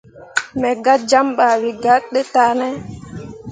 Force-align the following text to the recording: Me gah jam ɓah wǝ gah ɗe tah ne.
Me 0.59 0.69
gah 0.83 0.99
jam 1.09 1.27
ɓah 1.37 1.53
wǝ 1.61 1.69
gah 1.83 2.01
ɗe 2.11 2.21
tah 2.33 2.51
ne. 2.59 2.67